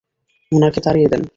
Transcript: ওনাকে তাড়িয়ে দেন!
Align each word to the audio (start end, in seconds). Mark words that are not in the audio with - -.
ওনাকে 0.51 0.79
তাড়িয়ে 0.85 1.07
দেন! 1.11 1.21